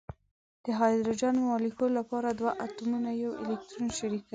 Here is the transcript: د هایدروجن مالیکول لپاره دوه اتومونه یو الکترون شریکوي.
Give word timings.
د 0.63 0.65
هایدروجن 0.79 1.35
مالیکول 1.49 1.91
لپاره 1.99 2.29
دوه 2.39 2.51
اتومونه 2.65 3.09
یو 3.23 3.31
الکترون 3.43 3.89
شریکوي. 3.97 4.27